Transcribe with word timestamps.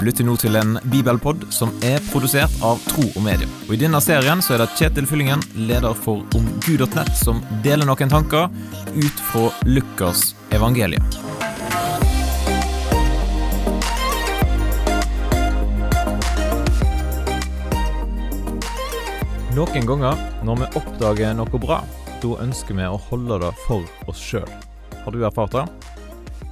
Du 0.00 0.06
lytter 0.06 0.24
nå 0.24 0.32
til 0.40 0.54
en 0.56 0.78
bibelpod 0.88 1.42
som 1.52 1.74
er 1.84 2.00
produsert 2.06 2.54
av 2.64 2.78
Tro 2.88 3.02
og 3.04 3.20
Medie. 3.20 3.44
Og 3.66 3.74
I 3.76 3.78
denne 3.82 3.98
serien 4.00 4.40
så 4.40 4.54
er 4.54 4.62
det 4.62 4.70
Kjetil 4.78 5.04
Fyllingen, 5.04 5.42
leder 5.68 5.92
for 5.92 6.22
omgud.nett, 6.38 7.10
som 7.20 7.42
deler 7.60 7.84
noen 7.84 8.08
tanker 8.08 8.48
ut 8.96 9.20
fra 9.28 9.50
Lukas 9.68 10.30
evangelium. 10.56 11.04
Noen 19.52 19.92
ganger 19.92 20.24
når 20.48 20.62
vi 20.62 20.72
oppdager 20.80 21.36
noe 21.36 21.60
bra, 21.60 21.82
da 22.24 22.34
ønsker 22.48 22.80
vi 22.80 22.88
å 22.88 22.96
holde 23.10 23.42
det 23.44 23.52
for 23.66 24.08
oss 24.08 24.24
sjøl. 24.32 24.48
Har 25.04 25.12
du 25.12 25.20
erfart 25.28 25.60
det? 25.60 25.68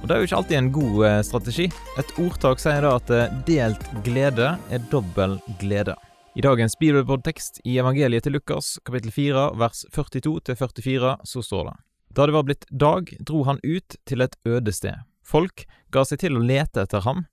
Og 0.01 0.07
Det 0.07 0.15
er 0.15 0.21
jo 0.21 0.27
ikke 0.29 0.37
alltid 0.37 0.57
en 0.57 0.71
god 0.71 0.99
eh, 1.05 1.21
strategi. 1.27 1.65
Et 1.99 2.11
ordtak 2.23 2.61
sier 2.63 2.85
da 2.85 2.93
at 2.95 3.09
eh, 3.11 3.33
delt 3.47 3.83
glede 4.05 4.53
er 4.71 4.85
dobbel 4.91 5.35
glede. 5.59 5.95
I 6.39 6.43
dagens 6.45 6.77
bibelpodtekst 6.79 7.59
i 7.67 7.75
evangeliet 7.81 8.23
til 8.23 8.37
Lukas, 8.37 8.77
kapittel 8.87 9.11
4, 9.11 9.49
vers 9.59 9.83
42-44, 9.91 11.15
så 11.23 11.43
står 11.43 11.67
det 11.67 11.75
Da 12.15 12.25
det 12.29 12.35
var 12.37 12.47
blitt 12.47 12.63
dag, 12.71 13.11
dro 13.19 13.43
han 13.43 13.59
ut 13.63 13.99
til 14.07 14.23
et 14.23 14.37
øde 14.47 14.71
sted. 14.71 15.03
Folk 15.25 15.65
ga 15.91 16.05
seg 16.07 16.23
til 16.23 16.39
å 16.39 16.45
lete 16.47 16.87
etter 16.87 17.03
ham, 17.03 17.25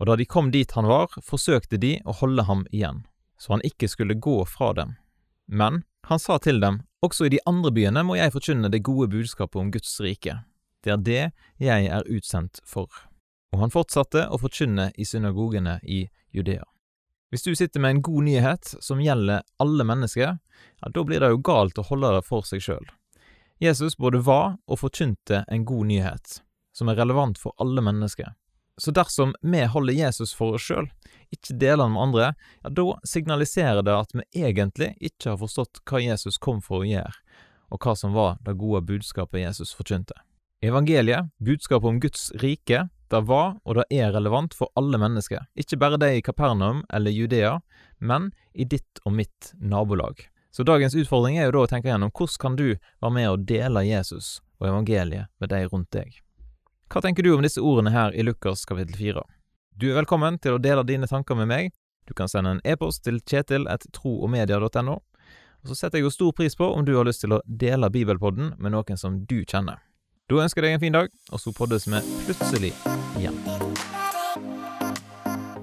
og 0.00 0.10
da 0.10 0.18
de 0.18 0.26
kom 0.26 0.50
dit 0.50 0.72
han 0.74 0.90
var, 0.90 1.14
forsøkte 1.22 1.78
de 1.78 2.00
å 2.04 2.16
holde 2.18 2.42
ham 2.48 2.66
igjen, 2.72 3.04
så 3.38 3.54
han 3.54 3.64
ikke 3.64 3.88
skulle 3.88 4.18
gå 4.18 4.40
fra 4.50 4.72
dem. 4.74 4.96
Men 5.46 5.84
han 6.10 6.18
sa 6.18 6.40
til 6.42 6.58
dem, 6.60 6.82
også 7.06 7.28
i 7.28 7.36
de 7.36 7.44
andre 7.46 7.70
byene 7.70 8.02
må 8.04 8.18
jeg 8.18 8.34
forkynne 8.34 8.72
det 8.72 8.82
gode 8.82 9.12
budskapet 9.14 9.60
om 9.62 9.70
Guds 9.70 9.94
rike. 10.02 10.40
Det 10.84 10.92
er 10.94 11.04
det 11.04 11.22
jeg 11.60 11.88
er 11.92 12.08
utsendt 12.08 12.60
for. 12.64 12.88
Og 13.52 13.64
han 13.64 13.72
fortsatte 13.74 14.26
å 14.30 14.38
forkynne 14.40 14.90
i 14.96 15.04
synagogene 15.04 15.78
i 15.82 16.04
Judea. 16.32 16.64
Hvis 17.30 17.46
du 17.46 17.54
sitter 17.54 17.80
med 17.80 17.90
en 17.90 18.02
god 18.02 18.24
nyhet 18.26 18.72
som 18.82 19.02
gjelder 19.02 19.44
alle 19.62 19.84
mennesker, 19.86 20.38
ja, 20.80 20.88
da 20.90 21.04
blir 21.06 21.22
det 21.22 21.30
jo 21.30 21.42
galt 21.46 21.78
å 21.78 21.86
holde 21.86 22.16
det 22.16 22.24
for 22.26 22.46
seg 22.46 22.62
sjøl. 22.64 22.86
Jesus 23.62 23.98
både 24.00 24.22
var 24.26 24.56
og 24.66 24.80
forkynte 24.80 25.44
en 25.46 25.66
god 25.68 25.90
nyhet, 25.92 26.40
som 26.74 26.88
er 26.90 26.98
relevant 26.98 27.38
for 27.38 27.54
alle 27.62 27.84
mennesker. 27.84 28.32
Så 28.80 28.90
dersom 28.96 29.34
vi 29.44 29.60
holder 29.68 29.94
Jesus 29.94 30.32
for 30.34 30.56
oss 30.56 30.64
sjøl, 30.64 30.88
ikke 31.30 31.58
deler 31.60 31.84
han 31.84 31.94
med 31.94 32.02
andre, 32.02 32.30
ja, 32.64 32.72
da 32.72 32.86
signaliserer 33.06 33.84
det 33.86 33.94
at 33.94 34.14
vi 34.16 34.24
egentlig 34.46 34.94
ikke 34.98 35.34
har 35.34 35.42
forstått 35.42 35.82
hva 35.86 36.00
Jesus 36.02 36.40
kom 36.40 36.62
for 36.64 36.82
å 36.82 36.88
gjøre, 36.88 37.12
og 37.70 37.84
hva 37.84 37.94
som 37.94 38.16
var 38.16 38.40
det 38.46 38.56
gode 38.58 38.82
budskapet 38.88 39.44
Jesus 39.44 39.76
forkynte. 39.76 40.16
Evangeliet, 40.62 41.30
budskapet 41.38 41.88
om 41.88 42.00
Guds 42.00 42.32
rike, 42.34 42.88
det 43.08 43.20
var 43.20 43.54
og 43.64 43.78
det 43.78 43.84
er 43.96 44.10
relevant 44.12 44.52
for 44.52 44.68
alle 44.76 44.98
mennesker, 45.00 45.46
ikke 45.56 45.78
bare 45.80 45.96
de 45.96 46.10
i 46.18 46.20
Kapernaum 46.22 46.82
eller 46.92 47.10
Judea, 47.10 47.54
men 47.96 48.28
i 48.52 48.66
ditt 48.68 49.00
og 49.08 49.14
mitt 49.16 49.54
nabolag. 49.56 50.20
Så 50.52 50.66
dagens 50.68 50.94
utfordring 50.94 51.38
er 51.38 51.48
jo 51.48 51.54
da 51.56 51.64
å 51.64 51.70
tenke 51.70 51.88
gjennom 51.88 52.12
hvordan 52.12 52.42
kan 52.44 52.60
du 52.60 52.66
være 52.76 53.14
med 53.16 53.30
å 53.30 53.40
dele 53.40 53.86
Jesus 53.88 54.42
og 54.60 54.68
evangeliet 54.68 55.32
med 55.40 55.48
de 55.48 55.64
rundt 55.64 55.90
deg. 55.96 56.20
Hva 56.92 57.00
tenker 57.00 57.24
du 57.24 57.32
om 57.32 57.46
disse 57.46 57.64
ordene 57.64 57.96
her 57.96 58.12
i 58.12 58.28
Lukas 58.28 58.68
kapittel 58.68 59.00
4? 59.00 59.26
Du 59.80 59.88
er 59.88 60.02
velkommen 60.02 60.36
til 60.44 60.58
å 60.58 60.60
dele 60.60 60.84
dine 60.84 61.08
tanker 61.08 61.40
med 61.40 61.48
meg. 61.48 61.72
Du 62.04 62.12
kan 62.12 62.28
sende 62.28 62.58
en 62.58 62.64
e-post 62.68 63.06
til 63.08 63.22
kjetil.troogmedia.no. 63.24 65.00
Og 65.60 65.72
så 65.72 65.76
setter 65.86 66.02
jeg 66.02 66.10
jo 66.10 66.18
stor 66.18 66.36
pris 66.36 66.52
på 66.56 66.68
om 66.68 66.84
du 66.84 66.98
har 66.98 67.08
lyst 67.08 67.24
til 67.24 67.32
å 67.32 67.40
dele 67.46 67.88
Bibelpodden 67.88 68.58
med 68.58 68.76
noen 68.76 69.00
som 69.00 69.22
du 69.24 69.40
kjenner. 69.40 69.80
Da 70.30 70.38
ønsker 70.44 70.62
jeg 70.62 70.70
deg 70.70 70.76
en 70.78 70.84
fin 70.84 70.94
dag, 70.94 71.08
og 71.34 71.40
så 71.42 71.50
poddes 71.50 71.88
vi 71.90 71.98
plutselig 72.28 72.70
igjen. 73.18 73.34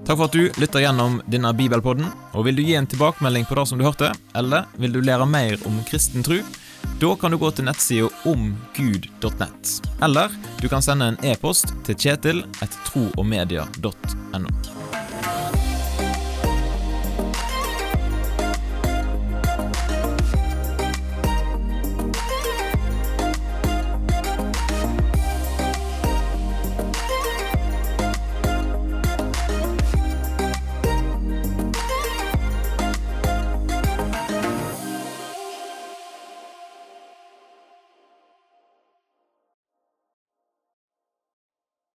Takk 0.04 0.16
for 0.16 0.28
at 0.28 0.36
du 0.36 0.52
lytter 0.60 0.80
gjennom 0.84 1.22
denne 1.28 1.52
bibelpodden. 1.56 2.04
og 2.36 2.44
Vil 2.44 2.56
du 2.56 2.62
gi 2.64 2.74
en 2.76 2.86
tilbakemelding 2.88 3.44
på 3.48 3.54
det 3.56 3.66
som 3.68 3.78
du 3.80 3.84
hørte, 3.84 4.12
eller 4.36 4.64
vil 4.76 4.92
du 4.92 5.00
lære 5.04 5.26
mer 5.28 5.56
om 5.68 5.84
kristen 5.88 6.22
tro? 6.24 6.36
Da 7.00 7.16
kan 7.20 7.30
du 7.32 7.38
gå 7.40 7.50
til 7.52 7.64
nettsida 7.68 8.08
omgud.nett. 8.28 9.88
Eller 10.04 10.28
du 10.60 10.68
kan 10.68 10.82
sende 10.84 11.04
en 11.12 11.18
e-post 11.24 11.66
til 11.88 11.96
kjetil.troogmedia.no. 11.96 14.77